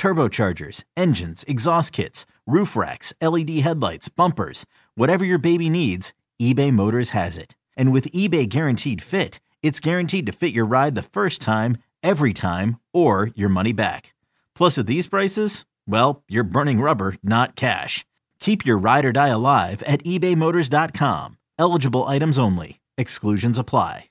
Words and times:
turbochargers, 0.00 0.82
engines, 0.96 1.44
exhaust 1.46 1.92
kits, 1.92 2.24
roof 2.46 2.74
racks, 2.74 3.12
LED 3.20 3.50
headlights, 3.50 4.08
bumpers, 4.08 4.66
whatever 4.94 5.24
your 5.26 5.38
baby 5.38 5.68
needs, 5.68 6.14
eBay 6.40 6.72
Motors 6.72 7.10
has 7.10 7.36
it. 7.36 7.54
And 7.76 7.92
with 7.92 8.10
eBay 8.12 8.48
Guaranteed 8.48 9.02
Fit, 9.02 9.40
it's 9.62 9.78
guaranteed 9.78 10.24
to 10.24 10.32
fit 10.32 10.54
your 10.54 10.64
ride 10.64 10.94
the 10.94 11.02
first 11.02 11.42
time, 11.42 11.76
every 12.02 12.32
time, 12.32 12.80
or 12.94 13.30
your 13.34 13.50
money 13.50 13.74
back. 13.74 14.14
Plus, 14.54 14.78
at 14.78 14.86
these 14.86 15.06
prices, 15.06 15.66
well, 15.86 16.24
you're 16.28 16.44
burning 16.44 16.80
rubber, 16.80 17.16
not 17.22 17.54
cash. 17.54 18.06
Keep 18.40 18.64
your 18.64 18.78
ride 18.78 19.04
or 19.04 19.12
die 19.12 19.28
alive 19.28 19.82
at 19.82 20.02
ebaymotors.com. 20.04 21.36
Eligible 21.58 22.06
items 22.06 22.38
only. 22.38 22.80
Exclusions 22.96 23.58
apply. 23.58 24.06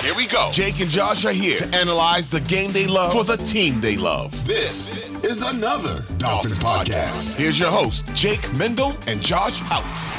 Here 0.00 0.14
we 0.16 0.28
go. 0.28 0.50
Jake 0.52 0.80
and 0.80 0.90
Josh 0.90 1.24
are 1.24 1.32
here 1.32 1.56
to 1.56 1.66
analyze 1.74 2.26
the 2.28 2.40
game 2.42 2.72
they 2.72 2.86
love 2.86 3.12
for 3.12 3.24
the 3.24 3.36
team 3.38 3.80
they 3.80 3.96
love. 3.96 4.46
This 4.46 4.92
is 5.24 5.42
another 5.42 6.04
Dolphins 6.18 6.58
podcast. 6.58 7.36
Here's 7.36 7.58
your 7.58 7.70
host, 7.70 8.06
Jake 8.14 8.54
Mendel 8.56 8.94
and 9.06 9.22
Josh 9.22 9.60
Houtz. 9.60 10.12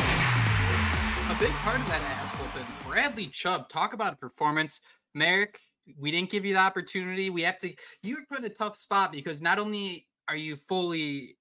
A 1.32 1.40
big 1.40 1.52
part 1.52 1.80
of 1.80 1.88
that 1.88 2.02
ass 2.02 2.34
whooping, 2.34 2.68
Bradley 2.88 3.28
Chubb. 3.28 3.70
Talk 3.70 3.94
about 3.94 4.14
a 4.14 4.16
performance. 4.16 4.82
Marek, 5.14 5.60
we 5.98 6.10
didn't 6.12 6.32
give 6.32 6.44
you 6.44 6.56
the 6.56 6.60
opportunity. 6.60 7.30
We 7.30 7.44
have 7.44 7.60
to, 7.60 7.74
you 8.02 8.16
were 8.16 8.22
put 8.28 8.40
in 8.40 8.46
a 8.46 8.50
tough 8.50 8.76
spot 8.76 9.12
because 9.12 9.42
not 9.42 9.60
only 9.60 10.08
are 10.28 10.36
you 10.36 10.56
fully, 10.56 11.38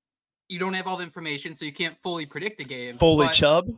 you 0.48 0.58
don't 0.58 0.74
have 0.74 0.86
all 0.86 0.98
the 0.98 1.04
information, 1.04 1.56
so 1.56 1.64
you 1.64 1.72
can't 1.72 1.96
fully 1.96 2.26
predict 2.26 2.60
a 2.60 2.64
game. 2.64 2.94
Fully 2.96 3.28
Chubb. 3.28 3.68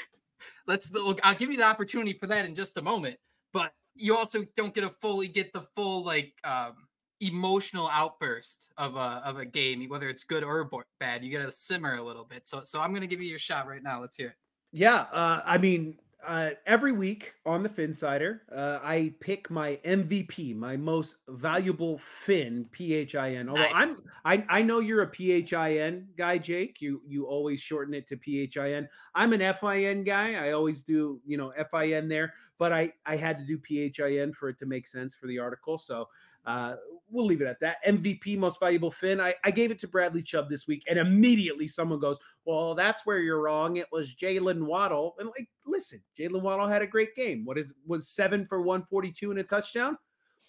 Let's, 0.66 0.90
look, 0.90 1.20
I'll 1.22 1.34
give 1.34 1.50
you 1.50 1.58
the 1.58 1.66
opportunity 1.66 2.12
for 2.12 2.26
that 2.26 2.44
in 2.44 2.54
just 2.54 2.76
a 2.76 2.82
moment 2.82 3.16
but 3.52 3.72
you 3.94 4.16
also 4.16 4.44
don't 4.56 4.74
get 4.74 4.84
a 4.84 4.90
fully 4.90 5.28
get 5.28 5.52
the 5.52 5.64
full 5.76 6.04
like 6.04 6.32
um, 6.44 6.74
emotional 7.22 7.88
outburst 7.92 8.72
of 8.76 8.96
a 8.96 9.22
of 9.24 9.38
a 9.38 9.44
game, 9.44 9.88
whether 9.88 10.08
it's 10.08 10.24
good 10.24 10.42
or 10.44 10.68
bad. 10.98 11.24
You 11.24 11.30
get 11.30 11.44
to 11.44 11.52
simmer 11.52 11.94
a 11.94 12.02
little 12.02 12.24
bit. 12.24 12.46
So 12.46 12.62
so 12.62 12.80
I'm 12.80 12.92
gonna 12.92 13.06
give 13.06 13.20
you 13.20 13.28
your 13.28 13.38
shot 13.38 13.66
right 13.66 13.82
now. 13.82 14.00
Let's 14.00 14.16
hear 14.16 14.28
it. 14.28 14.36
Yeah, 14.72 15.06
uh, 15.12 15.42
I 15.44 15.58
mean, 15.58 15.98
uh, 16.26 16.50
every 16.66 16.92
week 16.92 17.34
on 17.44 17.62
the 17.62 17.68
Phinsider, 17.68 18.40
uh, 18.54 18.78
I 18.82 19.12
pick 19.20 19.50
my 19.50 19.78
MVP, 19.84 20.56
my 20.56 20.76
most 20.76 21.16
valuable 21.28 21.98
Fin, 21.98 22.66
P 22.70 22.94
H 22.94 23.14
I 23.14 23.34
N. 23.34 23.48
Although 23.48 23.62
Nice. 23.62 24.00
I'm, 24.24 24.44
I, 24.48 24.58
I 24.58 24.62
know 24.62 24.78
you're 24.78 25.02
a 25.02 25.06
P 25.06 25.32
H 25.32 25.52
I 25.52 25.74
N 25.74 26.08
guy, 26.16 26.38
Jake. 26.38 26.80
You 26.80 27.02
you 27.06 27.26
always 27.26 27.60
shorten 27.60 27.92
it 27.94 28.06
to 28.08 28.16
P 28.16 28.40
H 28.40 28.56
I 28.56 28.72
N. 28.72 28.88
I'm 29.14 29.32
an 29.32 29.42
F 29.42 29.64
I 29.64 29.84
N 29.84 30.04
guy. 30.04 30.34
I 30.34 30.52
always 30.52 30.82
do, 30.82 31.20
you 31.26 31.36
know, 31.36 31.50
F 31.50 31.74
I 31.74 31.92
N 31.92 32.08
there. 32.08 32.32
But 32.58 32.72
I 32.72 32.92
I 33.04 33.16
had 33.16 33.38
to 33.38 33.44
do 33.44 33.58
P 33.58 33.80
H 33.80 34.00
I 34.00 34.16
N 34.18 34.32
for 34.32 34.48
it 34.48 34.58
to 34.60 34.66
make 34.66 34.86
sense 34.86 35.14
for 35.14 35.26
the 35.26 35.38
article. 35.38 35.76
So 35.76 36.08
uh, 36.44 36.76
we'll 37.12 37.26
leave 37.26 37.42
it 37.42 37.46
at 37.46 37.60
that. 37.60 37.76
MVP, 37.86 38.36
most 38.38 38.58
valuable 38.58 38.90
Finn. 38.90 39.20
I, 39.20 39.34
I 39.44 39.50
gave 39.50 39.70
it 39.70 39.78
to 39.80 39.88
Bradley 39.88 40.22
Chubb 40.22 40.48
this 40.48 40.66
week, 40.66 40.82
and 40.88 40.98
immediately 40.98 41.68
someone 41.68 42.00
goes, 42.00 42.18
"Well, 42.44 42.74
that's 42.74 43.06
where 43.06 43.18
you're 43.20 43.42
wrong. 43.42 43.76
It 43.76 43.86
was 43.92 44.14
Jalen 44.14 44.62
Waddle." 44.64 45.14
And 45.18 45.28
like, 45.28 45.48
listen, 45.66 46.02
Jalen 46.18 46.42
Waddle 46.42 46.66
had 46.66 46.82
a 46.82 46.86
great 46.86 47.14
game. 47.14 47.44
What 47.44 47.58
is 47.58 47.72
was 47.86 48.08
seven 48.08 48.44
for 48.44 48.62
142 48.62 49.30
and 49.30 49.40
a 49.40 49.44
touchdown? 49.44 49.96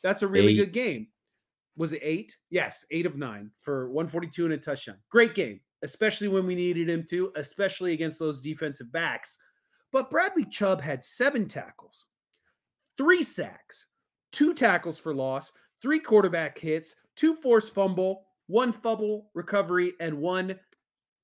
That's 0.02 0.24
a 0.24 0.28
really 0.28 0.54
Eight. 0.54 0.66
good 0.66 0.74
game. 0.74 1.08
Was 1.76 1.94
it 1.94 2.02
eight? 2.04 2.36
Yes, 2.50 2.86
eight 2.92 3.06
of 3.06 3.18
nine 3.18 3.50
for 3.60 3.90
142 3.90 4.46
and 4.46 4.54
a 4.54 4.58
touchdown. 4.58 4.98
Great 5.10 5.34
game, 5.34 5.60
especially 5.82 6.28
when 6.28 6.46
we 6.46 6.54
needed 6.56 6.88
him 6.88 7.04
to, 7.10 7.32
especially 7.36 7.94
against 7.94 8.20
those 8.20 8.42
defensive 8.42 8.92
backs. 8.92 9.38
But 9.92 10.10
Bradley 10.12 10.46
Chubb 10.46 10.82
had 10.82 11.04
seven 11.04 11.48
tackles, 11.48 12.06
three 12.98 13.24
sacks, 13.24 13.88
two 14.32 14.54
tackles 14.54 15.00
for 15.00 15.16
loss, 15.16 15.52
three 15.84 16.00
quarterback 16.00 16.58
hits, 16.58 16.96
two 17.16 17.36
forced 17.36 17.76
fumble, 17.76 18.24
one 18.48 18.72
fumble 18.72 19.30
recovery, 19.36 19.94
and 20.00 20.18
one 20.18 20.56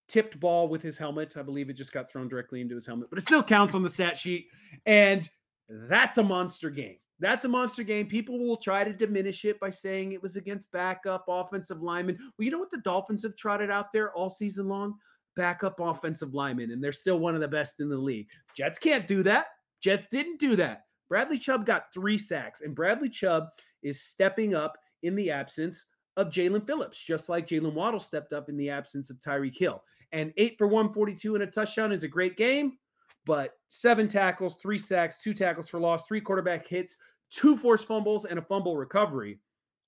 tipped 0.08 0.40
ball 0.40 0.68
with 0.68 0.82
his 0.82 0.98
helmet. 0.98 1.38
I 1.38 1.42
believe 1.42 1.70
it 1.70 1.74
just 1.74 1.94
got 1.94 2.12
thrown 2.12 2.28
directly 2.28 2.62
into 2.62 2.76
his 2.76 2.86
helmet, 2.86 3.10
but 3.10 3.18
it 3.18 3.24
still 3.24 3.42
counts 3.42 3.74
on 3.74 3.82
the 3.82 3.90
stat 3.90 4.18
sheet. 4.18 4.48
And 4.86 5.28
that's 5.70 6.18
a 6.18 6.24
monster 6.24 6.70
game. 6.70 6.98
That's 7.22 7.46
a 7.46 7.50
monster 7.50 7.84
game. 7.84 8.08
People 8.08 8.40
will 8.40 8.58
try 8.58 8.84
to 8.84 8.94
diminish 8.94 9.46
it 9.46 9.60
by 9.60 9.70
saying 9.70 10.12
it 10.12 10.22
was 10.22 10.36
against 10.36 10.72
backup 10.72 11.26
offensive 11.28 11.82
linemen. 11.82 12.18
Well, 12.20 12.46
you 12.46 12.52
know 12.52 12.60
what 12.60 12.72
the 12.72 12.82
Dolphins 12.82 13.24
have 13.24 13.36
trotted 13.36 13.70
out 13.70 13.92
there 13.94 14.14
all 14.14 14.30
season 14.30 14.68
long? 14.68 14.96
Backup 15.36 15.80
offensive 15.80 16.34
linemen, 16.34 16.72
and 16.72 16.84
they're 16.84 16.92
still 16.92 17.20
one 17.20 17.36
of 17.36 17.42
the 17.42 17.48
best 17.48 17.80
in 17.80 17.90
the 17.90 17.98
league. 17.98 18.28
Jets 18.56 18.80
can't 18.80 19.08
do 19.08 19.24
that. 19.24 19.48
Jets 19.82 20.08
didn't 20.12 20.40
do 20.40 20.56
that. 20.58 20.86
Bradley 21.08 21.40
Chubb 21.40 21.66
got 21.66 21.94
three 21.94 22.18
sacks, 22.18 22.62
and 22.62 22.76
Bradley 22.76 23.10
Chubb 23.10 23.50
is 23.84 24.02
stepping 24.02 24.56
up 24.56 24.78
in 25.04 25.16
the 25.16 25.32
absence 25.32 25.86
of 26.18 26.30
Jaelan 26.30 26.66
Phillips, 26.66 27.02
just 27.02 27.30
like 27.30 27.48
Jalen 27.48 27.74
Waddle 27.74 28.00
stepped 28.00 28.34
up 28.34 28.50
in 28.50 28.58
the 28.58 28.70
absence 28.70 29.10
of 29.10 29.20
Tyreek 29.20 29.58
Hill. 29.58 29.82
And 30.12 30.34
eight 30.38 30.58
for 30.58 30.68
142 30.68 31.36
and 31.36 31.44
a 31.44 31.48
touchdown 31.48 31.92
is 31.92 32.04
a 32.04 32.08
great 32.08 32.36
game, 32.36 32.78
but 33.26 33.54
seven 33.68 34.08
tackles, 34.08 34.56
three 34.56 34.80
sacks, 34.80 35.22
two 35.22 35.34
tackles 35.34 35.70
for 35.70 35.80
loss, 35.80 36.08
three 36.08 36.22
quarterback 36.22 36.68
hits, 36.68 36.98
two 37.30 37.56
forced 37.56 37.88
fumbles, 37.88 38.26
and 38.26 38.40
a 38.40 38.42
fumble 38.42 38.76
recovery. 38.76 39.40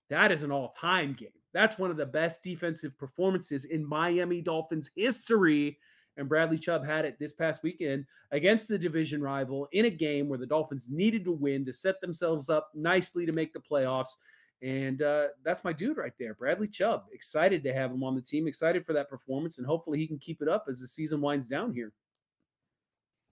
That 0.09 0.31
is 0.31 0.43
an 0.43 0.51
all 0.51 0.69
time 0.79 1.13
game. 1.13 1.29
That's 1.53 1.77
one 1.77 1.91
of 1.91 1.97
the 1.97 2.05
best 2.05 2.43
defensive 2.43 2.97
performances 2.97 3.65
in 3.65 3.85
Miami 3.85 4.41
Dolphins 4.41 4.89
history. 4.95 5.79
And 6.17 6.27
Bradley 6.27 6.57
Chubb 6.57 6.85
had 6.85 7.05
it 7.05 7.17
this 7.19 7.33
past 7.33 7.63
weekend 7.63 8.05
against 8.31 8.67
the 8.67 8.77
division 8.77 9.21
rival 9.21 9.67
in 9.71 9.85
a 9.85 9.89
game 9.89 10.27
where 10.27 10.39
the 10.39 10.45
Dolphins 10.45 10.87
needed 10.89 11.23
to 11.25 11.31
win 11.31 11.65
to 11.65 11.73
set 11.73 12.01
themselves 12.01 12.49
up 12.49 12.69
nicely 12.73 13.25
to 13.25 13.31
make 13.31 13.53
the 13.53 13.59
playoffs. 13.59 14.15
And 14.61 15.01
uh, 15.01 15.27
that's 15.43 15.63
my 15.63 15.73
dude 15.73 15.97
right 15.97 16.13
there, 16.19 16.35
Bradley 16.35 16.67
Chubb. 16.67 17.05
Excited 17.13 17.63
to 17.63 17.73
have 17.73 17.91
him 17.91 18.03
on 18.03 18.15
the 18.15 18.21
team, 18.21 18.47
excited 18.47 18.85
for 18.85 18.93
that 18.93 19.09
performance, 19.09 19.57
and 19.57 19.65
hopefully 19.65 19.97
he 19.97 20.07
can 20.07 20.19
keep 20.19 20.41
it 20.41 20.47
up 20.47 20.65
as 20.67 20.79
the 20.79 20.87
season 20.87 21.19
winds 21.21 21.47
down 21.47 21.73
here. 21.73 21.93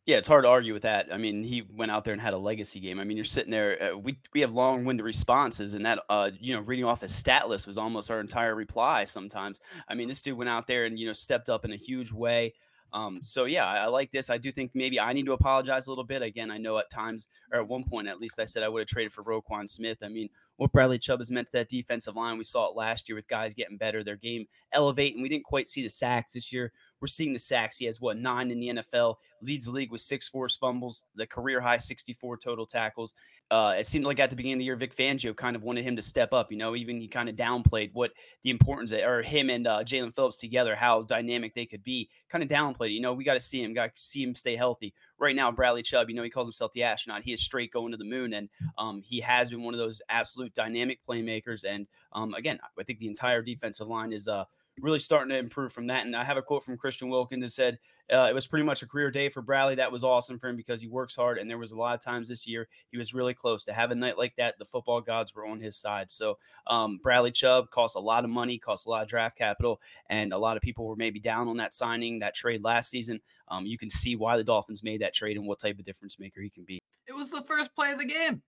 Yeah, 0.09 0.17
it's 0.17 0.27
hard 0.27 0.43
to 0.43 0.49
argue 0.49 0.73
with 0.73 0.81
that. 0.83 1.09
I 1.11 1.17
mean, 1.17 1.43
he 1.43 1.61
went 1.61 1.91
out 1.91 2.03
there 2.03 2.13
and 2.13 2.21
had 2.21 2.33
a 2.33 2.37
legacy 2.39 2.79
game. 2.79 2.99
I 2.99 3.03
mean, 3.03 3.15
you're 3.15 3.25
sitting 3.25 3.51
there. 3.51 3.93
Uh, 3.93 3.97
we 3.97 4.17
we 4.33 4.39
have 4.41 4.51
long-winded 4.51 5.05
responses, 5.05 5.75
and 5.75 5.85
that 5.85 5.99
uh, 6.09 6.31
you 6.39 6.55
know, 6.55 6.61
reading 6.61 6.85
off 6.85 7.01
his 7.01 7.13
stat 7.13 7.47
list 7.47 7.67
was 7.67 7.77
almost 7.77 8.09
our 8.09 8.19
entire 8.19 8.55
reply. 8.55 9.03
Sometimes, 9.03 9.59
I 9.87 9.93
mean, 9.93 10.07
this 10.07 10.23
dude 10.23 10.35
went 10.35 10.49
out 10.49 10.65
there 10.65 10.85
and 10.85 10.97
you 10.97 11.05
know 11.05 11.13
stepped 11.13 11.47
up 11.47 11.63
in 11.63 11.71
a 11.71 11.75
huge 11.75 12.11
way. 12.11 12.55
Um, 12.93 13.19
so 13.21 13.45
yeah, 13.45 13.65
I, 13.65 13.77
I, 13.77 13.85
like 13.87 14.11
this. 14.11 14.29
I 14.29 14.37
do 14.37 14.51
think 14.51 14.71
maybe 14.73 14.99
I 14.99 15.13
need 15.13 15.25
to 15.25 15.33
apologize 15.33 15.87
a 15.87 15.91
little 15.91 16.03
bit. 16.03 16.21
Again, 16.21 16.49
I 16.49 16.57
know 16.57 16.77
at 16.77 16.89
times, 16.89 17.27
or 17.51 17.59
at 17.59 17.67
one 17.67 17.83
point 17.83 18.07
at 18.07 18.19
least, 18.19 18.39
I 18.39 18.45
said 18.45 18.63
I 18.63 18.69
would 18.69 18.81
have 18.81 18.87
traded 18.87 19.13
for 19.13 19.23
Roquan 19.23 19.69
Smith. 19.69 19.99
I 20.03 20.07
mean, 20.07 20.29
what 20.57 20.71
Bradley 20.71 20.99
Chubb 20.99 21.19
has 21.19 21.31
meant 21.31 21.47
to 21.47 21.53
that 21.53 21.69
defensive 21.69 22.15
line, 22.15 22.37
we 22.37 22.43
saw 22.43 22.69
it 22.69 22.75
last 22.75 23.07
year 23.07 23.15
with 23.15 23.27
guys 23.27 23.53
getting 23.53 23.77
better, 23.77 24.03
their 24.03 24.15
game 24.15 24.47
elevate, 24.73 25.13
and 25.13 25.23
we 25.23 25.29
didn't 25.29 25.45
quite 25.45 25.67
see 25.67 25.83
the 25.83 25.89
sacks 25.89 26.33
this 26.33 26.51
year. 26.51 26.71
We're 26.99 27.07
seeing 27.07 27.33
the 27.33 27.39
sacks. 27.39 27.77
He 27.77 27.85
has 27.85 28.01
what 28.01 28.17
nine 28.17 28.51
in 28.51 28.59
the 28.59 28.69
NFL, 28.69 29.15
leads 29.41 29.65
the 29.65 29.71
league 29.71 29.91
with 29.91 30.01
six 30.01 30.27
forced 30.27 30.59
fumbles, 30.59 31.03
the 31.15 31.27
career 31.27 31.61
high 31.61 31.77
64 31.77 32.37
total 32.37 32.65
tackles. 32.65 33.13
Uh, 33.51 33.73
it 33.79 33.87
seemed 33.87 34.05
like 34.05 34.19
at 34.19 34.29
the 34.29 34.35
beginning 34.35 34.57
of 34.57 34.59
the 34.59 34.65
year, 34.65 34.75
Vic 34.75 34.95
Fangio 34.95 35.35
kind 35.35 35.55
of 35.55 35.63
wanted 35.63 35.83
him 35.83 35.95
to 35.95 36.01
step 36.01 36.33
up. 36.33 36.51
You 36.51 36.57
know, 36.57 36.75
even 36.75 37.01
he 37.01 37.07
kind 37.07 37.27
of 37.27 37.35
downplayed 37.35 37.89
what 37.93 38.11
the 38.43 38.51
importance 38.51 38.91
of, 38.91 38.99
or 38.99 39.23
him 39.23 39.49
and 39.49 39.65
uh, 39.65 39.79
Jaelan 39.79 40.13
Phillips 40.13 40.37
together, 40.37 40.75
how 40.75 41.01
dynamic 41.01 41.55
they 41.55 41.65
could 41.65 41.83
be. 41.83 42.09
Kind 42.29 42.43
of 42.43 42.49
downplayed. 42.49 42.93
You 42.93 43.01
know, 43.01 43.13
we 43.13 43.23
got 43.23 43.33
to 43.33 43.39
see 43.39 43.63
him, 43.63 43.73
got 43.73 43.95
to 43.95 44.01
see 44.01 44.21
him 44.21 44.35
stay 44.35 44.55
healthy. 44.55 44.93
Right 45.17 45.35
now, 45.35 45.51
Bradley 45.51 45.81
Chubb, 45.81 46.09
you 46.09 46.15
know, 46.15 46.23
he 46.23 46.29
calls 46.29 46.47
himself 46.47 46.71
the 46.73 46.83
astronaut. 46.83 47.23
He 47.23 47.33
is 47.33 47.41
straight 47.41 47.73
going 47.73 47.91
to 47.91 47.97
the 47.97 48.05
moon, 48.05 48.33
and 48.33 48.49
um, 48.77 49.01
he 49.01 49.19
has 49.21 49.49
been 49.49 49.63
one 49.63 49.73
of 49.73 49.79
those 49.79 50.01
absolute 50.09 50.53
dynamic 50.53 50.99
playmakers. 51.07 51.63
And 51.67 51.87
um, 52.13 52.35
again, 52.35 52.59
I 52.77 52.83
think 52.83 52.99
the 52.99 53.07
entire 53.07 53.41
defensive 53.41 53.87
line 53.87 54.13
is 54.13 54.27
uh, 54.27 54.45
really 54.81 54.99
starting 54.99 55.29
to 55.29 55.37
improve 55.37 55.73
from 55.73 55.87
that. 55.87 56.05
And 56.05 56.15
I 56.15 56.23
have 56.23 56.37
a 56.37 56.41
quote 56.41 56.63
from 56.63 56.77
Christian 56.77 57.09
Wilkins 57.09 57.43
that 57.43 57.51
said, 57.51 57.79
uh, 58.11 58.27
it 58.27 58.33
was 58.33 58.47
pretty 58.47 58.65
much 58.65 58.81
a 58.81 58.87
career 58.87 59.11
day 59.11 59.29
for 59.29 59.41
Bradley. 59.41 59.75
That 59.75 59.91
was 59.91 60.03
awesome 60.03 60.39
for 60.39 60.49
him 60.49 60.55
because 60.55 60.81
he 60.81 60.87
works 60.87 61.15
hard. 61.15 61.37
And 61.37 61.49
there 61.49 61.59
was 61.59 61.71
a 61.71 61.77
lot 61.77 61.93
of 61.93 62.01
times 62.01 62.27
this 62.27 62.47
year 62.47 62.67
he 62.91 62.97
was 62.97 63.13
really 63.13 63.33
close 63.33 63.63
to 63.65 63.73
have 63.73 63.91
a 63.91 63.95
night 63.95 64.17
like 64.17 64.35
that. 64.37 64.55
The 64.57 64.65
football 64.65 65.01
gods 65.01 65.35
were 65.35 65.45
on 65.45 65.59
his 65.59 65.77
side. 65.77 66.09
So 66.09 66.37
um, 66.67 66.97
Bradley 67.03 67.31
Chubb 67.31 67.69
cost 67.69 67.95
a 67.95 67.99
lot 67.99 68.23
of 68.23 68.31
money, 68.31 68.57
cost 68.57 68.87
a 68.87 68.89
lot 68.89 69.03
of 69.03 69.09
draft 69.09 69.37
capital, 69.37 69.79
and 70.09 70.33
a 70.33 70.37
lot 70.37 70.57
of 70.57 70.63
people 70.63 70.85
were 70.85 70.95
maybe 70.95 71.19
down 71.19 71.47
on 71.47 71.57
that 71.57 71.73
signing, 71.73 72.19
that 72.19 72.33
trade 72.33 72.63
last 72.63 72.89
season. 72.89 73.19
Um, 73.47 73.65
you 73.65 73.77
can 73.77 73.89
see 73.89 74.15
why 74.15 74.37
the 74.37 74.43
Dolphins 74.43 74.83
made 74.83 75.01
that 75.01 75.13
trade 75.13 75.37
and 75.37 75.45
what 75.45 75.59
type 75.59 75.77
of 75.77 75.85
difference 75.85 76.19
maker 76.19 76.41
he 76.41 76.49
can 76.49 76.63
be. 76.63 76.79
It 77.07 77.15
was 77.15 77.29
the 77.29 77.41
first 77.41 77.75
play 77.75 77.91
of 77.91 77.99
the 77.99 78.05
game 78.05 78.41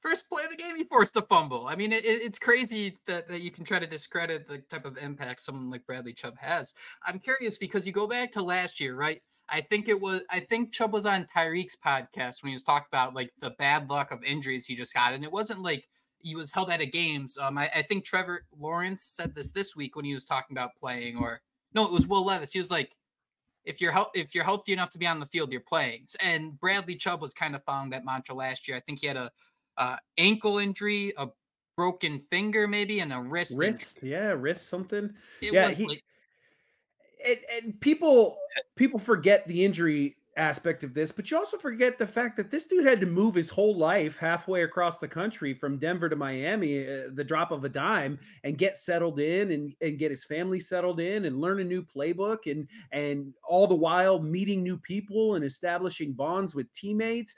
first 0.00 0.28
play 0.28 0.44
of 0.44 0.50
the 0.50 0.56
game, 0.56 0.76
he 0.76 0.84
forced 0.84 1.16
a 1.16 1.22
fumble. 1.22 1.66
I 1.66 1.76
mean, 1.76 1.92
it, 1.92 2.04
it's 2.04 2.38
crazy 2.38 2.96
that, 3.06 3.28
that 3.28 3.40
you 3.40 3.50
can 3.50 3.64
try 3.64 3.78
to 3.78 3.86
discredit 3.86 4.48
the 4.48 4.58
type 4.58 4.84
of 4.84 4.98
impact 4.98 5.40
someone 5.40 5.70
like 5.70 5.86
Bradley 5.86 6.12
Chubb 6.12 6.38
has. 6.38 6.74
I'm 7.06 7.18
curious 7.18 7.58
because 7.58 7.86
you 7.86 7.92
go 7.92 8.06
back 8.06 8.32
to 8.32 8.42
last 8.42 8.80
year, 8.80 8.96
right? 8.96 9.22
I 9.48 9.62
think 9.62 9.88
it 9.88 10.00
was, 10.00 10.22
I 10.30 10.40
think 10.40 10.72
Chubb 10.72 10.92
was 10.92 11.06
on 11.06 11.24
Tyreek's 11.24 11.76
podcast 11.76 12.42
when 12.42 12.50
he 12.50 12.54
was 12.54 12.62
talking 12.62 12.88
about 12.92 13.14
like 13.14 13.32
the 13.40 13.50
bad 13.50 13.88
luck 13.88 14.10
of 14.10 14.22
injuries 14.22 14.66
he 14.66 14.74
just 14.74 14.94
got. 14.94 15.14
And 15.14 15.24
it 15.24 15.32
wasn't 15.32 15.60
like 15.60 15.88
he 16.18 16.34
was 16.34 16.52
held 16.52 16.70
out 16.70 16.82
of 16.82 16.92
games. 16.92 17.38
Um, 17.38 17.56
I, 17.56 17.70
I 17.74 17.82
think 17.82 18.04
Trevor 18.04 18.44
Lawrence 18.58 19.02
said 19.02 19.34
this 19.34 19.52
this 19.52 19.74
week 19.74 19.96
when 19.96 20.04
he 20.04 20.14
was 20.14 20.24
talking 20.24 20.56
about 20.56 20.76
playing, 20.76 21.16
or 21.16 21.40
no, 21.72 21.84
it 21.84 21.92
was 21.92 22.06
Will 22.06 22.24
Levis. 22.24 22.52
He 22.52 22.58
was 22.58 22.70
like, 22.70 22.94
if 23.64 23.80
you're 23.80 23.92
he- 23.92 24.20
if 24.20 24.34
you're 24.34 24.44
healthy 24.44 24.72
enough 24.72 24.90
to 24.90 24.98
be 24.98 25.06
on 25.06 25.20
the 25.20 25.26
field, 25.26 25.52
you're 25.52 25.60
playing. 25.60 26.06
And 26.20 26.58
Bradley 26.58 26.96
Chubb 26.96 27.20
was 27.20 27.34
kind 27.34 27.54
of 27.54 27.62
following 27.62 27.90
that 27.90 28.04
mantra 28.04 28.34
last 28.34 28.66
year. 28.66 28.76
I 28.76 28.80
think 28.80 29.00
he 29.00 29.06
had 29.06 29.16
a 29.16 29.30
uh, 29.78 29.96
ankle 30.18 30.58
injury, 30.58 31.12
a 31.16 31.28
broken 31.76 32.18
finger, 32.18 32.66
maybe, 32.66 33.00
and 33.00 33.12
a 33.12 33.20
wrist. 33.20 33.56
Wrist, 33.56 33.98
injury. 33.98 34.10
yeah, 34.10 34.34
wrist 34.36 34.68
something. 34.68 35.10
It 35.40 35.54
yeah, 35.54 35.68
was 35.68 35.76
he, 35.76 35.86
like, 35.86 36.04
and, 37.26 37.38
and 37.54 37.80
people 37.80 38.36
people 38.76 38.98
forget 38.98 39.46
the 39.48 39.64
injury 39.64 40.16
aspect 40.36 40.84
of 40.84 40.94
this, 40.94 41.10
but 41.10 41.30
you 41.30 41.36
also 41.36 41.58
forget 41.58 41.98
the 41.98 42.06
fact 42.06 42.36
that 42.36 42.50
this 42.50 42.66
dude 42.66 42.86
had 42.86 43.00
to 43.00 43.06
move 43.06 43.34
his 43.34 43.50
whole 43.50 43.76
life 43.76 44.16
halfway 44.16 44.62
across 44.62 44.98
the 44.98 45.08
country 45.08 45.52
from 45.52 45.78
Denver 45.78 46.08
to 46.08 46.16
Miami, 46.16 46.86
uh, 46.86 47.08
the 47.14 47.24
drop 47.24 47.50
of 47.50 47.64
a 47.64 47.68
dime, 47.68 48.18
and 48.44 48.56
get 48.56 48.76
settled 48.76 49.18
in 49.18 49.50
and, 49.50 49.74
and 49.80 49.98
get 49.98 50.10
his 50.10 50.24
family 50.24 50.60
settled 50.60 51.00
in 51.00 51.24
and 51.24 51.40
learn 51.40 51.60
a 51.60 51.64
new 51.64 51.82
playbook 51.82 52.50
and 52.50 52.68
and 52.92 53.34
all 53.46 53.66
the 53.66 53.74
while 53.74 54.18
meeting 54.18 54.62
new 54.62 54.78
people 54.78 55.34
and 55.34 55.44
establishing 55.44 56.12
bonds 56.12 56.54
with 56.54 56.72
teammates 56.72 57.34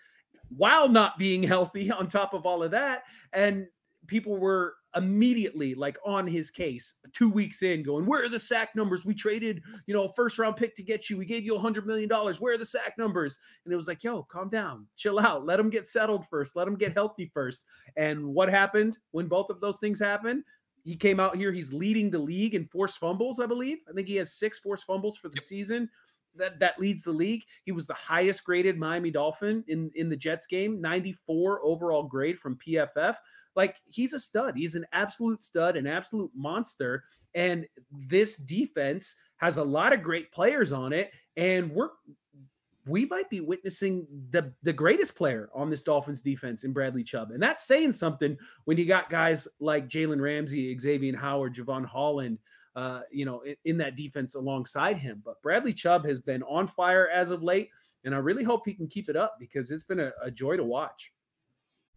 while 0.57 0.89
not 0.89 1.19
being 1.19 1.43
healthy 1.43 1.91
on 1.91 2.09
top 2.09 2.35
of 2.35 2.47
all 2.47 2.63
of 2.63 2.71
that. 2.73 3.05
And 3.33 3.67
people 4.07 4.37
were 4.37 4.75
immediately 4.97 5.73
like 5.73 5.97
on 6.05 6.27
his 6.27 6.51
case 6.51 6.95
two 7.13 7.31
weeks 7.31 7.63
in 7.63 7.81
going 7.81 8.05
where 8.05 8.25
are 8.25 8.29
the 8.29 8.39
sack 8.39 8.75
numbers? 8.75 9.05
We 9.05 9.15
traded 9.15 9.63
you 9.87 9.95
know 9.95 10.09
first 10.09 10.39
round 10.39 10.57
pick 10.57 10.77
to 10.77 10.83
get 10.83 11.09
you. 11.09 11.17
We 11.17 11.27
gave 11.27 11.45
you 11.45 11.55
a 11.55 11.61
hundred 11.61 11.87
million 11.87 12.09
dollars. 12.09 12.41
Where 12.41 12.55
are 12.55 12.59
the 12.59 12.65
sack 12.65 12.95
numbers? 12.99 13.39
And 13.65 13.73
it 13.73 13.77
was 13.77 13.87
like 13.87 14.03
yo 14.03 14.25
calm 14.25 14.49
down. 14.49 14.87
Chill 14.97 15.21
out. 15.21 15.47
Let 15.47 15.59
them 15.59 15.71
get 15.71 15.87
settled 15.87 16.27
first. 16.27 16.57
Let 16.57 16.65
them 16.65 16.77
get 16.77 16.93
healthy 16.93 17.31
first. 17.33 17.67
And 17.97 18.35
what 18.35 18.49
happened 18.49 18.99
when 19.13 19.29
both 19.29 19.51
of 19.51 19.61
those 19.61 19.79
things 19.79 20.01
happened? 20.01 20.43
He 20.83 20.97
came 20.97 21.21
out 21.21 21.37
here. 21.37 21.53
He's 21.53 21.73
leading 21.73 22.11
the 22.11 22.19
league 22.19 22.55
in 22.55 22.67
forced 22.67 22.99
fumbles 22.99 23.39
i 23.39 23.47
believe. 23.47 23.79
I 23.89 23.93
think 23.93 24.09
he 24.09 24.17
has 24.17 24.33
six 24.33 24.59
forced 24.59 24.87
fumbles 24.87 25.19
for 25.19 25.29
the 25.29 25.37
yep. 25.37 25.45
season 25.45 25.89
that 26.37 26.59
that 26.61 26.79
leads 26.79 27.03
the 27.03 27.13
league. 27.13 27.45
He 27.65 27.73
was 27.73 27.87
the 27.87 27.95
highest 27.95 28.45
graded 28.45 28.79
Miami 28.79 29.11
Dolphin 29.11 29.65
in 29.69 29.91
in 29.95 30.09
the 30.09 30.17
Jets 30.17 30.47
game, 30.47 30.81
94 30.81 31.65
overall 31.65 32.05
grade 32.05 32.39
from 32.39 32.59
PFF. 32.59 33.17
Like 33.57 33.77
he's 33.89 34.13
a 34.13 34.21
stud. 34.21 34.57
He's 34.57 34.75
an 34.75 34.87
absolute 34.93 35.43
stud, 35.43 35.77
an 35.77 35.87
absolute 35.87 36.31
monster. 36.35 37.05
And 37.35 37.67
this 37.91 38.37
defense 38.37 39.17
has 39.37 39.59
a 39.59 39.65
lot 39.65 39.93
of 39.93 40.03
great 40.03 40.31
players 40.33 40.73
on 40.73 40.93
it, 40.93 41.11
and 41.37 41.71
we're 41.73 41.91
we 42.87 43.05
might 43.07 43.29
be 43.29 43.41
witnessing 43.41 44.07
the 44.31 44.53
the 44.63 44.73
greatest 44.73 45.15
player 45.15 45.51
on 45.55 45.71
this 45.71 45.85
Dolphins 45.85 46.23
defense 46.23 46.65
in 46.65 46.73
Bradley 46.73 47.05
Chubb, 47.05 47.31
and 47.31 47.43
that's 47.43 47.67
saying 47.67 47.93
something 47.93 48.37
when 48.65 48.77
you 48.77 48.87
got 48.87 49.11
guys 49.11 49.47
like 49.61 49.89
Jalen 49.89 50.21
Ramsey, 50.21 50.77
Xavier 50.79 51.17
Howard, 51.17 51.55
Jevon 51.55 51.85
Holland, 51.85 52.39
uh, 52.77 53.01
you 53.11 53.25
know, 53.25 53.41
in, 53.41 53.57
in 53.65 53.77
that 53.79 53.97
defense 53.97 54.35
alongside 54.35 54.99
him. 54.99 55.23
But 55.25 55.41
Bradley 55.43 55.73
Chubb 55.73 56.07
has 56.07 56.21
been 56.21 56.43
on 56.45 56.67
fire 56.67 57.09
as 57.09 57.31
of 57.31 57.43
late, 57.43 57.69
and 58.05 58.15
I 58.15 58.19
really 58.19 58.45
hope 58.45 58.63
he 58.65 58.75
can 58.75 58.89
keep 58.89 59.09
it 59.09 59.17
up 59.17 59.37
because 59.39 59.71
it's 59.71 59.85
been 59.85 60.01
a, 60.01 60.13
a 60.23 60.31
joy 60.31 60.57
to 60.57 60.65
watch. 60.65 61.13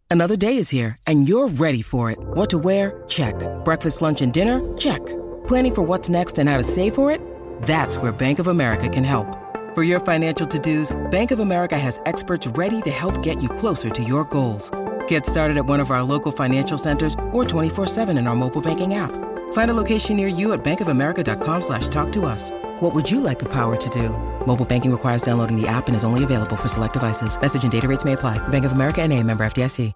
Another 0.09 0.35
day 0.35 0.57
is 0.57 0.69
here, 0.69 0.95
and 1.07 1.27
you're 1.27 1.47
ready 1.47 1.81
for 1.81 2.11
it. 2.11 2.19
What 2.21 2.49
to 2.51 2.59
wear? 2.59 3.03
Check. 3.07 3.33
Breakfast, 3.65 4.01
lunch, 4.01 4.21
and 4.21 4.31
dinner? 4.31 4.61
Check. 4.77 5.03
Planning 5.47 5.73
for 5.73 5.81
what's 5.81 6.07
next 6.07 6.37
and 6.37 6.47
how 6.47 6.57
to 6.57 6.63
save 6.63 6.93
for 6.93 7.09
it? 7.09 7.19
That's 7.63 7.97
where 7.97 8.11
Bank 8.11 8.37
of 8.37 8.47
America 8.47 8.87
can 8.87 9.03
help. 9.03 9.25
For 9.73 9.81
your 9.81 9.99
financial 9.99 10.45
to-dos, 10.45 10.95
Bank 11.09 11.31
of 11.31 11.39
America 11.39 11.79
has 11.79 11.99
experts 12.05 12.45
ready 12.45 12.79
to 12.83 12.91
help 12.91 13.23
get 13.23 13.41
you 13.41 13.49
closer 13.49 13.89
to 13.89 14.03
your 14.03 14.23
goals. 14.25 14.69
Get 15.07 15.25
started 15.25 15.57
at 15.57 15.65
one 15.65 15.79
of 15.79 15.89
our 15.89 16.03
local 16.03 16.31
financial 16.31 16.77
centers 16.77 17.15
or 17.31 17.43
24-7 17.43 18.15
in 18.15 18.27
our 18.27 18.35
mobile 18.35 18.61
banking 18.61 18.93
app. 18.93 19.11
Find 19.53 19.71
a 19.71 19.73
location 19.73 20.15
near 20.15 20.27
you 20.27 20.53
at 20.53 20.63
bankofamerica.com 20.63 21.61
slash 21.61 21.87
talk 21.87 22.11
to 22.11 22.25
us. 22.25 22.51
What 22.81 22.93
would 22.93 23.09
you 23.09 23.19
like 23.19 23.39
the 23.39 23.49
power 23.49 23.75
to 23.75 23.89
do? 23.89 24.09
Mobile 24.45 24.65
banking 24.65 24.91
requires 24.91 25.23
downloading 25.23 25.59
the 25.59 25.67
app 25.67 25.87
and 25.87 25.95
is 25.95 26.03
only 26.03 26.23
available 26.23 26.55
for 26.55 26.67
select 26.67 26.93
devices. 26.93 27.39
Message 27.41 27.63
and 27.63 27.71
data 27.71 27.87
rates 27.87 28.05
may 28.05 28.13
apply. 28.13 28.37
Bank 28.49 28.65
of 28.65 28.73
America 28.73 29.01
and 29.01 29.11
a 29.11 29.23
member 29.23 29.43
FDIC. 29.43 29.93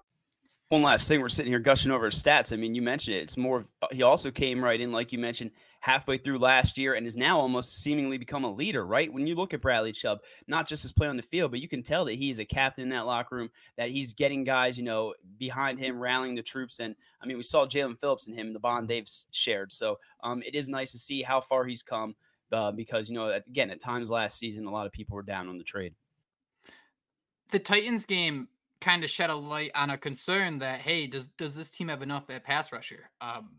One 0.70 0.82
last 0.82 1.08
thing, 1.08 1.22
we're 1.22 1.30
sitting 1.30 1.50
here 1.50 1.60
gushing 1.60 1.90
over 1.90 2.04
his 2.04 2.22
stats. 2.22 2.52
I 2.52 2.56
mean, 2.56 2.74
you 2.74 2.82
mentioned 2.82 3.16
it. 3.16 3.20
It's 3.20 3.38
more, 3.38 3.64
he 3.90 4.02
also 4.02 4.30
came 4.30 4.62
right 4.62 4.78
in, 4.78 4.92
like 4.92 5.12
you 5.12 5.18
mentioned, 5.18 5.52
halfway 5.80 6.18
through 6.18 6.38
last 6.38 6.76
year 6.76 6.94
and 6.94 7.06
is 7.06 7.16
now 7.16 7.38
almost 7.38 7.82
seemingly 7.82 8.18
become 8.18 8.44
a 8.44 8.52
leader, 8.52 8.84
right? 8.84 9.12
When 9.12 9.26
you 9.26 9.34
look 9.34 9.54
at 9.54 9.60
Bradley 9.60 9.92
Chubb, 9.92 10.18
not 10.46 10.66
just 10.66 10.82
his 10.82 10.92
play 10.92 11.08
on 11.08 11.16
the 11.16 11.22
field, 11.22 11.50
but 11.50 11.60
you 11.60 11.68
can 11.68 11.82
tell 11.82 12.04
that 12.06 12.14
he's 12.14 12.38
a 12.38 12.44
captain 12.44 12.84
in 12.84 12.90
that 12.90 13.06
locker 13.06 13.36
room, 13.36 13.50
that 13.76 13.90
he's 13.90 14.12
getting 14.12 14.44
guys, 14.44 14.76
you 14.76 14.84
know, 14.84 15.14
behind 15.38 15.78
him, 15.78 16.00
rallying 16.00 16.34
the 16.34 16.42
troops. 16.42 16.80
And 16.80 16.94
I 17.22 17.26
mean, 17.26 17.36
we 17.36 17.42
saw 17.42 17.66
Jaelan 17.66 17.98
Phillips 17.98 18.26
and 18.26 18.36
him, 18.36 18.52
the 18.52 18.58
bond 18.58 18.88
they've 18.88 19.08
shared. 19.30 19.72
So 19.72 19.98
um, 20.22 20.42
it 20.44 20.54
is 20.54 20.68
nice 20.68 20.92
to 20.92 20.98
see 20.98 21.22
how 21.22 21.40
far 21.40 21.64
he's 21.64 21.82
come 21.82 22.16
uh, 22.52 22.72
because, 22.72 23.08
you 23.08 23.14
know, 23.14 23.30
again, 23.30 23.70
at 23.70 23.80
times 23.80 24.10
last 24.10 24.38
season, 24.38 24.66
a 24.66 24.70
lot 24.70 24.86
of 24.86 24.92
people 24.92 25.14
were 25.14 25.22
down 25.22 25.48
on 25.48 25.58
the 25.58 25.64
trade. 25.64 25.94
The 27.50 27.58
Titans 27.58 28.04
game 28.04 28.48
kind 28.80 29.04
of 29.04 29.10
shed 29.10 29.30
a 29.30 29.34
light 29.34 29.70
on 29.74 29.90
a 29.90 29.98
concern 29.98 30.60
that 30.60 30.80
hey, 30.80 31.06
does 31.06 31.26
does 31.26 31.56
this 31.56 31.70
team 31.70 31.88
have 31.88 32.02
enough 32.02 32.30
at 32.30 32.44
pass 32.44 32.72
rusher? 32.72 33.10
Um, 33.20 33.56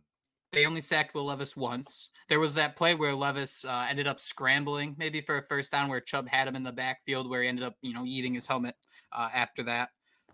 they 0.51 0.65
only 0.65 0.81
sacked 0.81 1.13
Will 1.13 1.25
Levis 1.25 1.55
once. 1.55 2.09
There 2.27 2.39
was 2.39 2.55
that 2.55 2.75
play 2.75 2.95
where 2.95 3.13
Levis 3.13 3.65
uh, 3.65 3.87
ended 3.89 4.07
up 4.07 4.19
scrambling, 4.19 4.95
maybe 4.97 5.21
for 5.21 5.37
a 5.37 5.43
first 5.43 5.71
down, 5.71 5.89
where 5.89 5.99
Chubb 5.99 6.27
had 6.27 6.47
him 6.47 6.55
in 6.55 6.63
the 6.63 6.71
backfield, 6.71 7.29
where 7.29 7.41
he 7.41 7.47
ended 7.47 7.65
up, 7.65 7.75
you 7.81 7.93
know, 7.93 8.05
eating 8.05 8.33
his 8.33 8.47
helmet 8.47 8.75
uh, 9.11 9.29
after 9.33 9.63
that. 9.63 9.89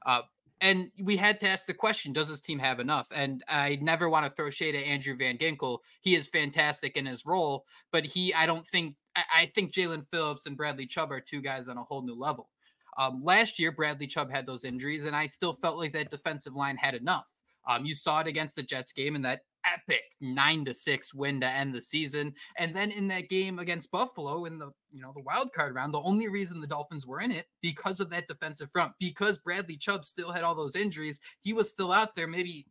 Uh, 0.05 0.21
and 0.61 0.91
we 1.01 1.17
had 1.17 1.39
to 1.41 1.47
ask 1.47 1.65
the 1.65 1.73
question: 1.73 2.13
Does 2.13 2.29
this 2.29 2.41
team 2.41 2.59
have 2.59 2.79
enough? 2.79 3.07
And 3.13 3.43
I 3.47 3.77
never 3.81 4.09
want 4.09 4.25
to 4.25 4.31
throw 4.31 4.49
shade 4.49 4.75
at 4.75 4.85
Andrew 4.85 5.15
Van 5.17 5.37
Ginkel. 5.37 5.79
He 6.01 6.15
is 6.15 6.27
fantastic 6.27 6.95
in 6.95 7.05
his 7.05 7.25
role, 7.25 7.65
but 7.91 8.05
he, 8.05 8.33
I 8.33 8.45
don't 8.45 8.65
think, 8.65 8.95
I, 9.15 9.23
I 9.35 9.51
think 9.53 9.73
Jaelan 9.73 10.07
Phillips 10.07 10.45
and 10.45 10.55
Bradley 10.55 10.85
Chubb 10.85 11.11
are 11.11 11.19
two 11.19 11.41
guys 11.41 11.67
on 11.67 11.77
a 11.77 11.83
whole 11.83 12.03
new 12.03 12.15
level. 12.15 12.49
Um, 12.97 13.21
last 13.23 13.59
year, 13.59 13.73
Bradley 13.73 14.07
Chubb 14.07 14.31
had 14.31 14.47
those 14.47 14.63
injuries, 14.63 15.03
and 15.03 15.15
I 15.15 15.27
still 15.27 15.53
felt 15.53 15.77
like 15.77 15.91
that 15.93 16.11
defensive 16.11 16.55
line 16.55 16.77
had 16.77 16.95
enough. 16.95 17.25
Um, 17.67 17.85
you 17.85 17.95
saw 17.95 18.21
it 18.21 18.27
against 18.27 18.55
the 18.55 18.63
Jets 18.63 18.93
game, 18.93 19.15
and 19.15 19.25
that 19.25 19.41
epic 19.73 20.03
nine 20.21 20.65
to 20.65 20.73
six 20.73 21.13
win 21.13 21.41
to 21.41 21.47
end 21.47 21.73
the 21.73 21.81
season. 21.81 22.33
And 22.57 22.75
then 22.75 22.91
in 22.91 23.07
that 23.09 23.29
game 23.29 23.59
against 23.59 23.91
Buffalo 23.91 24.45
in 24.45 24.59
the 24.59 24.71
you 24.91 25.01
know 25.01 25.11
the 25.13 25.21
wild 25.21 25.51
card 25.53 25.75
round, 25.75 25.93
the 25.93 26.01
only 26.01 26.27
reason 26.27 26.61
the 26.61 26.67
Dolphins 26.67 27.05
were 27.05 27.19
in 27.19 27.31
it 27.31 27.47
because 27.61 27.99
of 27.99 28.09
that 28.11 28.27
defensive 28.27 28.71
front, 28.71 28.93
because 28.99 29.37
Bradley 29.37 29.77
Chubb 29.77 30.05
still 30.05 30.31
had 30.31 30.43
all 30.43 30.55
those 30.55 30.75
injuries. 30.75 31.19
He 31.41 31.53
was 31.53 31.69
still 31.69 31.91
out 31.91 32.15
there, 32.15 32.27
maybe 32.27 32.65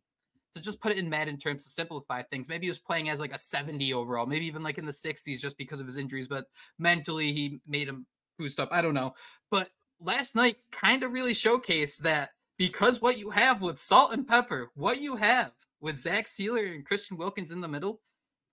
to 0.55 0.61
just 0.61 0.81
put 0.81 0.91
it 0.91 0.97
in 0.97 1.09
Madden 1.09 1.37
terms 1.37 1.63
to 1.63 1.69
simplify 1.69 2.23
things. 2.23 2.47
Maybe 2.49 2.65
he 2.65 2.69
was 2.69 2.79
playing 2.79 3.09
as 3.09 3.19
like 3.19 3.33
a 3.33 3.37
70 3.37 3.93
overall, 3.93 4.25
maybe 4.25 4.47
even 4.47 4.63
like 4.63 4.77
in 4.77 4.85
the 4.85 4.91
60s 4.91 5.39
just 5.39 5.57
because 5.57 5.79
of 5.79 5.85
his 5.85 5.97
injuries, 5.97 6.29
but 6.29 6.45
mentally 6.79 7.33
he 7.33 7.59
made 7.67 7.87
him 7.89 8.07
boost 8.39 8.59
up. 8.59 8.69
I 8.71 8.81
don't 8.81 8.93
know. 8.93 9.13
But 9.51 9.69
last 9.99 10.35
night 10.35 10.57
kind 10.71 11.03
of 11.03 11.11
really 11.11 11.33
showcased 11.33 11.99
that 11.99 12.31
because 12.57 13.01
what 13.01 13.17
you 13.17 13.31
have 13.31 13.61
with 13.61 13.81
salt 13.81 14.13
and 14.13 14.27
pepper, 14.27 14.71
what 14.75 15.01
you 15.01 15.17
have 15.17 15.51
with 15.81 15.97
Zach 15.97 16.25
Sieler 16.25 16.73
and 16.73 16.85
Christian 16.85 17.17
Wilkins 17.17 17.51
in 17.51 17.61
the 17.61 17.67
middle, 17.67 18.01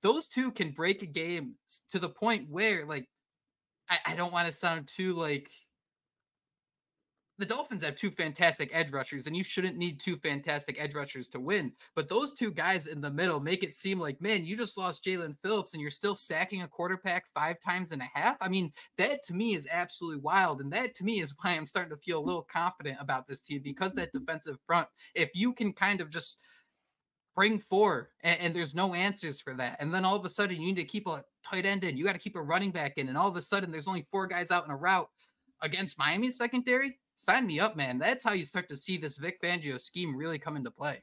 those 0.03 0.27
two 0.27 0.51
can 0.51 0.73
break 0.73 1.03
a 1.03 1.07
game 1.07 1.57
to 1.91 1.99
the 1.99 2.09
point 2.09 2.51
where, 2.51 2.85
like, 2.85 3.09
I, 3.89 3.99
I 4.07 4.17
don't 4.17 4.33
want 4.33 4.47
to 4.47 4.53
sound 4.53 4.89
too 4.89 5.15
like 5.15 5.51
the 7.43 7.47
Dolphins 7.47 7.83
have 7.83 7.97
two 7.97 8.11
fantastic 8.11 8.71
edge 8.73 8.93
rushers, 8.93 9.27
and 9.27 9.37
you 9.37 9.43
shouldn't 9.43 9.77
need 9.77 9.99
two 9.99 10.17
fantastic 10.17 10.81
edge 10.81 10.95
rushers 10.95 11.29
to 11.31 11.41
win. 11.41 11.73
But 11.97 12.09
those 12.09 12.33
two 12.33 12.53
guys 12.53 12.87
in 12.87 13.01
the 13.01 13.11
middle 13.11 13.41
make 13.41 13.65
it 13.65 13.75
seem 13.75 13.99
like, 13.99 14.21
man, 14.21 14.45
you 14.45 14.57
just 14.57 14.79
lost 14.79 15.05
Jaelan 15.05 15.37
Phillips 15.43 15.73
and 15.73 15.81
you're 15.81 15.91
still 15.91 16.15
sacking 16.15 16.63
a 16.63 16.69
quarterback 16.69 17.25
five 17.35 17.57
times 17.59 17.91
and 17.91 18.01
a 18.01 18.09
half. 18.15 18.37
I 18.41 18.49
mean, 18.49 18.73
that 18.97 19.25
to 19.25 19.35
me 19.35 19.55
is 19.55 19.67
absolutely 19.71 20.21
wild. 20.21 20.61
And 20.61 20.73
that 20.73 20.95
to 20.95 21.05
me 21.05 21.21
is 21.21 21.35
why 21.43 21.53
I'm 21.53 21.67
starting 21.67 21.91
to 21.91 22.01
feel 22.01 22.21
a 22.21 22.25
little 22.25 22.47
confident 22.49 22.99
about 23.01 23.27
this 23.27 23.41
team 23.41 23.61
because 23.65 23.93
that 23.95 24.13
defensive 24.15 24.59
front, 24.67 24.87
if 25.15 25.31
you 25.35 25.53
can 25.53 25.73
kind 25.73 26.01
of 26.01 26.11
just 26.11 26.39
bring 27.35 27.59
four 27.59 28.11
and, 28.23 28.41
and, 28.41 28.55
there's 28.55 28.75
no 28.75 28.95
answers 28.95 29.41
for 29.41 29.55
that. 29.55 29.77
And 29.81 29.93
then 29.93 30.05
all 30.05 30.17
of 30.17 30.25
a 30.25 30.31
sudden 30.31 30.57
you 30.57 30.67
need 30.67 30.77
to 30.77 30.85
keep 30.85 31.07
a 31.07 31.25
tight 31.49 31.65
end 31.65 31.85
in, 31.85 31.97
you 31.97 32.05
got 32.05 32.13
to 32.13 32.19
keep 32.19 32.37
a 32.37 32.43
running 32.43 32.71
back 32.71 32.99
in, 32.99 33.09
and 33.09 33.17
all 33.17 33.29
of 33.29 33.37
a 33.37 33.43
sudden 33.43 33.71
there's 33.71 33.89
only 33.89 34.03
four 34.03 34.27
guys 34.27 34.51
out 34.51 34.65
in 34.65 34.71
a 34.71 34.77
route 34.77 35.09
against 35.63 35.99
Miami 35.99 36.31
secondary 36.31 36.99
sign 37.17 37.47
me 37.47 37.61
up, 37.61 37.77
man. 37.77 37.99
That's 37.99 38.25
how 38.25 38.33
you 38.33 38.45
start 38.45 38.69
to 38.69 38.77
see 38.77 38.97
this 38.97 39.17
Vic 39.17 39.41
Fangio 39.43 39.81
scheme 39.81 40.17
really 40.17 40.39
come 40.39 40.57
into 40.57 40.71
play. 40.71 41.03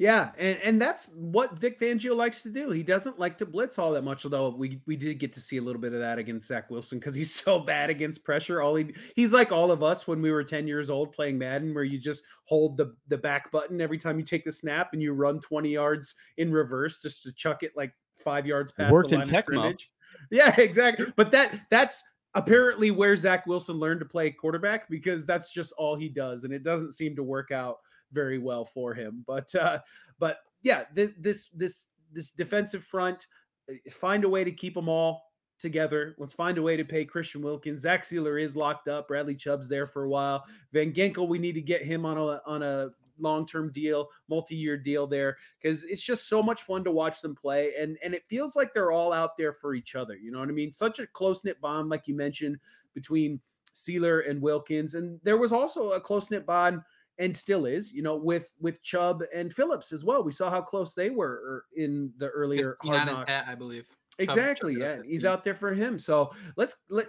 Yeah, 0.00 0.30
and, 0.38 0.58
and 0.64 0.80
that's 0.80 1.10
what 1.14 1.58
Vic 1.58 1.78
Fangio 1.78 2.16
likes 2.16 2.42
to 2.44 2.48
do. 2.48 2.70
He 2.70 2.82
doesn't 2.82 3.18
like 3.18 3.36
to 3.36 3.44
blitz 3.44 3.78
all 3.78 3.92
that 3.92 4.02
much, 4.02 4.24
although 4.24 4.48
we 4.48 4.80
we 4.86 4.96
did 4.96 5.18
get 5.18 5.34
to 5.34 5.40
see 5.40 5.58
a 5.58 5.62
little 5.62 5.80
bit 5.80 5.92
of 5.92 6.00
that 6.00 6.18
against 6.18 6.48
Zach 6.48 6.70
Wilson 6.70 6.98
because 6.98 7.14
he's 7.14 7.34
so 7.44 7.58
bad 7.58 7.90
against 7.90 8.24
pressure. 8.24 8.62
All 8.62 8.76
he 8.76 8.94
he's 9.14 9.34
like 9.34 9.52
all 9.52 9.70
of 9.70 9.82
us 9.82 10.06
when 10.06 10.22
we 10.22 10.30
were 10.30 10.42
10 10.42 10.66
years 10.66 10.88
old 10.88 11.12
playing 11.12 11.36
Madden, 11.36 11.74
where 11.74 11.84
you 11.84 11.98
just 11.98 12.24
hold 12.46 12.78
the, 12.78 12.96
the 13.08 13.18
back 13.18 13.52
button 13.52 13.82
every 13.82 13.98
time 13.98 14.18
you 14.18 14.24
take 14.24 14.42
the 14.42 14.50
snap 14.50 14.94
and 14.94 15.02
you 15.02 15.12
run 15.12 15.38
20 15.38 15.68
yards 15.68 16.14
in 16.38 16.50
reverse 16.50 17.02
just 17.02 17.22
to 17.24 17.32
chuck 17.34 17.62
it 17.62 17.72
like 17.76 17.92
five 18.24 18.46
yards 18.46 18.72
past 18.72 18.90
Worked 18.90 19.10
the 19.10 19.16
line 19.16 19.28
in 19.28 19.34
of 19.34 19.42
scrimmage. 19.42 19.90
Yeah, 20.30 20.54
exactly. 20.58 21.12
But 21.14 21.30
that 21.32 21.60
that's 21.68 22.02
apparently 22.32 22.90
where 22.90 23.16
Zach 23.16 23.46
Wilson 23.46 23.76
learned 23.76 24.00
to 24.00 24.06
play 24.06 24.30
quarterback 24.30 24.88
because 24.88 25.26
that's 25.26 25.52
just 25.52 25.74
all 25.76 25.94
he 25.94 26.08
does, 26.08 26.44
and 26.44 26.54
it 26.54 26.64
doesn't 26.64 26.94
seem 26.94 27.14
to 27.16 27.22
work 27.22 27.50
out 27.50 27.80
very 28.12 28.38
well 28.38 28.64
for 28.64 28.94
him. 28.94 29.24
But 29.26 29.54
uh, 29.54 29.78
but 30.18 30.38
yeah, 30.62 30.84
th- 30.94 31.14
this 31.18 31.48
this 31.54 31.86
this 32.12 32.32
defensive 32.32 32.84
front, 32.84 33.26
eh, 33.68 33.74
find 33.90 34.24
a 34.24 34.28
way 34.28 34.44
to 34.44 34.52
keep 34.52 34.74
them 34.74 34.88
all 34.88 35.22
together. 35.60 36.14
Let's 36.18 36.32
find 36.32 36.58
a 36.58 36.62
way 36.62 36.76
to 36.76 36.84
pay 36.84 37.04
Christian 37.04 37.42
Wilkins. 37.42 37.82
Zach 37.82 38.06
Sieler 38.06 38.42
is 38.42 38.56
locked 38.56 38.88
up. 38.88 39.08
Bradley 39.08 39.34
Chubb's 39.34 39.68
there 39.68 39.86
for 39.86 40.04
a 40.04 40.08
while. 40.08 40.44
Van 40.72 40.92
Ginkel, 40.92 41.28
we 41.28 41.38
need 41.38 41.52
to 41.52 41.60
get 41.60 41.84
him 41.84 42.04
on 42.06 42.16
a 42.16 42.40
on 42.46 42.62
a 42.62 42.90
long-term 43.18 43.70
deal, 43.72 44.08
multi-year 44.28 44.78
deal 44.78 45.06
there 45.06 45.36
because 45.60 45.84
it's 45.84 46.02
just 46.02 46.28
so 46.28 46.42
much 46.42 46.62
fun 46.62 46.82
to 46.84 46.90
watch 46.90 47.20
them 47.20 47.34
play 47.34 47.72
and 47.78 47.98
and 48.02 48.14
it 48.14 48.24
feels 48.28 48.56
like 48.56 48.72
they're 48.72 48.92
all 48.92 49.12
out 49.12 49.36
there 49.36 49.52
for 49.52 49.74
each 49.74 49.94
other. 49.94 50.16
You 50.16 50.32
know 50.32 50.40
what 50.40 50.48
I 50.48 50.52
mean? 50.52 50.72
Such 50.72 50.98
a 50.98 51.06
close-knit 51.06 51.60
bond 51.60 51.90
like 51.90 52.08
you 52.08 52.16
mentioned 52.16 52.58
between 52.94 53.40
Sieler 53.74 54.28
and 54.28 54.40
Wilkins 54.40 54.94
and 54.94 55.20
there 55.22 55.36
was 55.36 55.52
also 55.52 55.92
a 55.92 56.00
close-knit 56.00 56.46
bond 56.46 56.80
and 57.20 57.36
still 57.36 57.66
is, 57.66 57.92
you 57.92 58.02
know, 58.02 58.16
with 58.16 58.50
with 58.60 58.82
Chubb 58.82 59.22
and 59.32 59.52
Phillips 59.54 59.92
as 59.92 60.04
well. 60.04 60.24
We 60.24 60.32
saw 60.32 60.50
how 60.50 60.62
close 60.62 60.94
they 60.94 61.10
were 61.10 61.40
er, 61.46 61.64
in 61.76 62.12
the 62.16 62.28
earlier 62.28 62.76
hard 62.82 63.06
knocks. 63.06 63.30
Hat, 63.30 63.44
I 63.46 63.54
believe. 63.54 63.84
Exactly. 64.18 64.76
yeah, 64.78 65.00
he's 65.02 65.24
out 65.24 65.44
there 65.44 65.54
for 65.54 65.72
him. 65.72 65.98
So 65.98 66.34
let's 66.56 66.76
let 66.90 67.06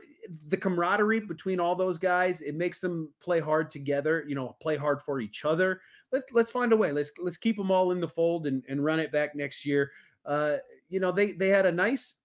the 0.48 0.56
camaraderie 0.56 1.20
between 1.22 1.60
all 1.60 1.76
those 1.76 1.98
guys. 1.98 2.40
It 2.40 2.56
makes 2.56 2.80
them 2.80 3.12
play 3.22 3.42
hard 3.42 3.70
together. 3.70 4.24
You 4.28 4.36
know, 4.36 4.56
play 4.62 4.78
hard 4.78 5.02
for 5.02 5.20
each 5.20 5.44
other 5.44 5.82
let's 6.12 6.26
let's 6.32 6.52
find 6.52 6.74
a 6.74 6.78
way. 6.78 6.92
Let's 6.92 7.12
let's 7.22 7.38
keep 7.38 7.58
them 7.58 7.72
all 7.72 7.92
in 7.92 8.00
the 8.00 8.08
fold 8.08 8.48
and, 8.48 8.64
and 8.68 8.84
run 8.84 9.00
it 9.00 9.12
back 9.12 9.36
next 9.36 9.66
year. 9.66 9.92
Uh, 10.26 10.58
you 10.90 11.00
know, 11.00 11.12
they 11.12 11.32
they 11.34 11.50
had 11.50 11.66
a 11.66 11.72
nice, 11.72 12.16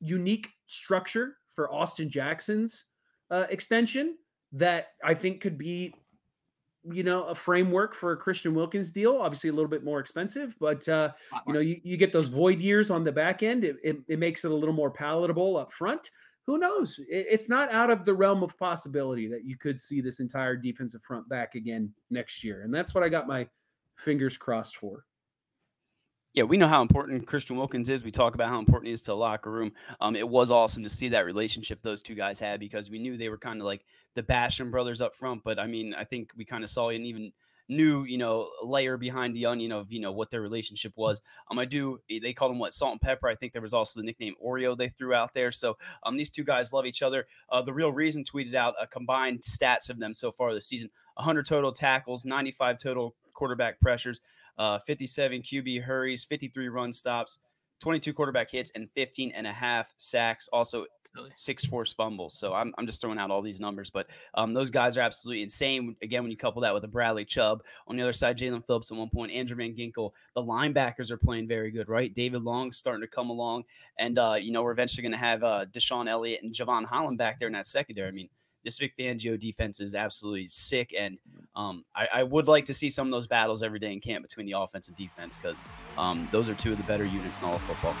unique 0.00 0.48
structure 0.66 1.36
for 1.54 1.72
Austin 1.72 2.10
Jackson's 2.10 2.84
uh, 3.30 3.46
extension 3.50 4.16
that 4.52 4.88
I 5.04 5.14
think 5.14 5.40
could 5.40 5.58
be, 5.58 5.94
you 6.84 7.02
know, 7.02 7.24
a 7.24 7.34
framework 7.34 7.94
for 7.94 8.12
a 8.12 8.16
Christian 8.16 8.54
Wilkins 8.54 8.90
deal. 8.90 9.18
Obviously, 9.18 9.50
a 9.50 9.52
little 9.52 9.70
bit 9.70 9.84
more 9.84 10.00
expensive, 10.00 10.54
but 10.60 10.88
uh, 10.88 11.10
you 11.46 11.52
know, 11.52 11.60
you, 11.60 11.80
you 11.82 11.96
get 11.96 12.12
those 12.12 12.28
void 12.28 12.60
years 12.60 12.90
on 12.90 13.04
the 13.04 13.12
back 13.12 13.42
end. 13.42 13.64
It, 13.64 13.76
it, 13.82 13.96
it 14.08 14.18
makes 14.18 14.44
it 14.44 14.50
a 14.50 14.54
little 14.54 14.74
more 14.74 14.90
palatable 14.90 15.56
up 15.56 15.72
front 15.72 16.10
who 16.48 16.56
knows? 16.56 16.98
It's 17.10 17.50
not 17.50 17.70
out 17.72 17.90
of 17.90 18.06
the 18.06 18.14
realm 18.14 18.42
of 18.42 18.56
possibility 18.56 19.28
that 19.28 19.44
you 19.44 19.58
could 19.58 19.78
see 19.78 20.00
this 20.00 20.18
entire 20.18 20.56
defensive 20.56 21.02
front 21.02 21.28
back 21.28 21.56
again 21.56 21.92
next 22.08 22.42
year. 22.42 22.62
And 22.62 22.72
that's 22.72 22.94
what 22.94 23.04
I 23.04 23.10
got 23.10 23.28
my 23.28 23.46
fingers 23.96 24.38
crossed 24.38 24.78
for. 24.78 25.04
Yeah, 26.32 26.44
we 26.44 26.56
know 26.56 26.66
how 26.66 26.80
important 26.80 27.26
Christian 27.26 27.58
Wilkins 27.58 27.90
is. 27.90 28.02
We 28.02 28.10
talk 28.10 28.34
about 28.34 28.48
how 28.48 28.58
important 28.58 28.86
he 28.86 28.94
is 28.94 29.02
to 29.02 29.10
the 29.10 29.16
locker 29.16 29.50
room. 29.50 29.72
Um, 30.00 30.16
it 30.16 30.26
was 30.26 30.50
awesome 30.50 30.82
to 30.84 30.88
see 30.88 31.10
that 31.10 31.26
relationship 31.26 31.82
those 31.82 32.00
two 32.00 32.14
guys 32.14 32.40
had 32.40 32.60
because 32.60 32.88
we 32.88 32.98
knew 32.98 33.18
they 33.18 33.28
were 33.28 33.36
kind 33.36 33.60
of 33.60 33.66
like 33.66 33.84
the 34.14 34.22
Basham 34.22 34.70
brothers 34.70 35.00
up 35.00 35.14
front. 35.14 35.42
But 35.44 35.58
I 35.58 35.66
mean, 35.66 35.94
I 35.94 36.04
think 36.04 36.32
we 36.36 36.44
kind 36.44 36.64
of 36.64 36.70
saw 36.70 36.88
an 36.88 37.02
even– 37.02 37.32
new, 37.68 38.04
you 38.04 38.18
know, 38.18 38.50
layer 38.62 38.96
behind 38.96 39.34
the 39.34 39.46
onion 39.46 39.72
of, 39.72 39.92
you 39.92 40.00
know, 40.00 40.12
what 40.12 40.30
their 40.30 40.40
relationship 40.40 40.92
was. 40.96 41.20
Um, 41.50 41.58
I 41.58 41.64
do, 41.64 42.00
eh, 42.10 42.18
they 42.22 42.32
called 42.32 42.52
him 42.52 42.58
what, 42.58 42.74
salt 42.74 42.92
and 42.92 43.00
pepper. 43.00 43.28
I 43.28 43.34
think 43.34 43.52
there 43.52 43.62
was 43.62 43.74
also 43.74 44.00
the 44.00 44.06
nickname 44.06 44.34
Oreo 44.44 44.76
they 44.76 44.88
threw 44.88 45.14
out 45.14 45.34
there. 45.34 45.52
So 45.52 45.76
um, 46.02 46.16
these 46.16 46.30
two 46.30 46.44
guys 46.44 46.72
love 46.72 46.86
each 46.86 47.02
other. 47.02 47.26
Uh, 47.50 47.62
the 47.62 47.72
real 47.72 47.92
reason 47.92 48.24
tweeted 48.24 48.54
out 48.54 48.74
a 48.80 48.86
combined 48.86 49.42
stats 49.42 49.90
of 49.90 49.98
them 49.98 50.14
so 50.14 50.32
far 50.32 50.54
this 50.54 50.66
season 50.66 50.90
100 51.14 51.46
total 51.46 51.72
tackles, 51.72 52.24
95 52.24 52.78
total 52.78 53.14
quarterback 53.34 53.80
pressures, 53.80 54.20
uh, 54.56 54.78
57 54.78 55.42
QB 55.42 55.82
hurries, 55.82 56.24
53 56.24 56.68
run 56.68 56.92
stops. 56.92 57.38
22 57.80 58.12
quarterback 58.12 58.50
hits 58.50 58.70
and 58.74 58.88
15 58.94 59.32
and 59.32 59.46
a 59.46 59.52
half 59.52 59.92
sacks. 59.98 60.48
Also, 60.52 60.86
six 61.34 61.64
forced 61.64 61.96
fumbles. 61.96 62.34
So 62.34 62.52
I'm, 62.52 62.72
I'm 62.78 62.86
just 62.86 63.00
throwing 63.00 63.18
out 63.18 63.30
all 63.30 63.42
these 63.42 63.60
numbers, 63.60 63.90
but 63.90 64.08
um, 64.34 64.52
those 64.52 64.70
guys 64.70 64.96
are 64.96 65.00
absolutely 65.00 65.42
insane. 65.42 65.96
Again, 66.02 66.22
when 66.22 66.30
you 66.30 66.36
couple 66.36 66.62
that 66.62 66.74
with 66.74 66.84
a 66.84 66.88
Bradley 66.88 67.24
Chubb 67.24 67.62
on 67.86 67.96
the 67.96 68.02
other 68.02 68.12
side, 68.12 68.38
Jaelan 68.38 68.64
Phillips 68.64 68.90
at 68.90 68.96
one 68.96 69.10
point, 69.10 69.32
Andrew 69.32 69.56
Van 69.56 69.74
Ginkel, 69.74 70.12
the 70.34 70.42
linebackers 70.42 71.10
are 71.10 71.16
playing 71.16 71.48
very 71.48 71.70
good, 71.70 71.88
right? 71.88 72.12
David 72.12 72.42
Long 72.42 72.72
starting 72.72 73.02
to 73.02 73.08
come 73.08 73.30
along, 73.30 73.64
and 73.98 74.18
uh, 74.18 74.36
you 74.38 74.52
know 74.52 74.62
we're 74.62 74.72
eventually 74.72 75.02
going 75.02 75.12
to 75.12 75.18
have 75.18 75.42
uh, 75.42 75.66
DeShon 75.72 76.08
Elliott 76.08 76.42
and 76.42 76.54
Jevon 76.54 76.84
Holland 76.84 77.18
back 77.18 77.38
there 77.38 77.48
in 77.48 77.54
that 77.54 77.66
secondary. 77.66 78.08
I 78.08 78.12
mean, 78.12 78.28
this 78.68 78.78
Vic 78.78 78.92
Fangio 78.98 79.40
defense 79.40 79.80
is 79.80 79.94
absolutely 79.94 80.46
sick, 80.46 80.94
and 80.96 81.16
um, 81.56 81.86
I, 81.96 82.08
I, 82.16 82.22
would 82.22 82.48
like 82.48 82.66
to 82.66 82.74
see 82.74 82.90
some 82.90 83.06
of 83.06 83.12
those 83.12 83.26
battles 83.26 83.62
every 83.62 83.78
day 83.78 83.94
in 83.94 84.00
camp 84.00 84.22
between 84.22 84.44
the 84.44 84.52
offense 84.52 84.88
and 84.88 84.96
defense 84.96 85.38
because 85.38 85.62
um, 85.96 86.28
those 86.32 86.50
are 86.50 86.54
two 86.54 86.72
of 86.72 86.76
the 86.76 86.84
better 86.84 87.04
units 87.04 87.40
in 87.40 87.46
all 87.46 87.54
of 87.54 87.62
football. 87.62 87.96